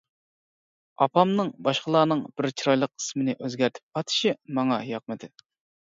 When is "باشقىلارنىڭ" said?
1.67-2.25